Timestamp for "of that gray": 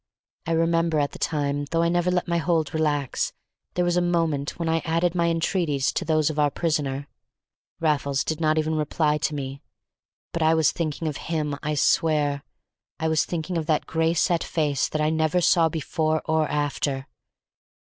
13.59-14.15